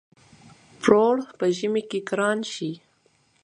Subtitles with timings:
[0.81, 2.71] پروړ په ژمی کی ګران شی.